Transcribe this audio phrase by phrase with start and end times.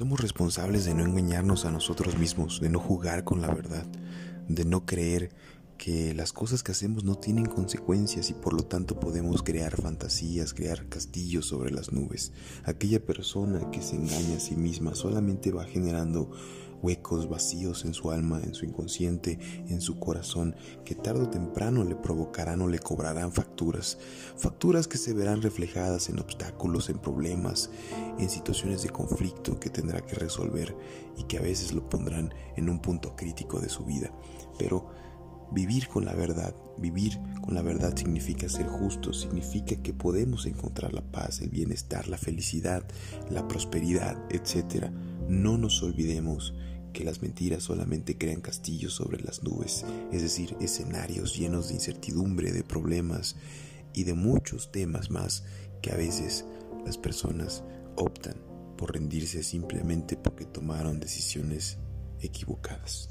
[0.00, 3.84] Somos responsables de no engañarnos a nosotros mismos, de no jugar con la verdad,
[4.48, 5.28] de no creer
[5.76, 10.54] que las cosas que hacemos no tienen consecuencias y por lo tanto podemos crear fantasías,
[10.54, 12.32] crear castillos sobre las nubes.
[12.64, 16.30] Aquella persona que se engaña a sí misma solamente va generando
[16.82, 19.38] huecos vacíos en su alma, en su inconsciente,
[19.68, 23.98] en su corazón, que tarde o temprano le provocarán o le cobrarán facturas.
[24.36, 27.70] Facturas que se verán reflejadas en obstáculos, en problemas,
[28.18, 30.76] en situaciones de conflicto que tendrá que resolver
[31.16, 34.12] y que a veces lo pondrán en un punto crítico de su vida.
[34.58, 34.88] Pero
[35.52, 40.92] Vivir con la verdad, vivir con la verdad significa ser justos, significa que podemos encontrar
[40.92, 42.84] la paz, el bienestar, la felicidad,
[43.30, 44.92] la prosperidad, etc.
[45.30, 46.54] No nos olvidemos
[46.92, 52.50] que las mentiras solamente crean castillos sobre las nubes, es decir, escenarios llenos de incertidumbre,
[52.50, 53.36] de problemas
[53.94, 55.44] y de muchos temas más
[55.82, 56.46] que a veces
[56.84, 57.62] las personas
[57.94, 58.34] optan
[58.76, 61.78] por rendirse simplemente porque tomaron decisiones
[62.20, 63.10] equivocadas.